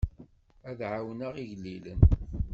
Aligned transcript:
Ad 0.69 0.79
ɛawneɣ 0.93 1.33
igellilen. 1.41 1.99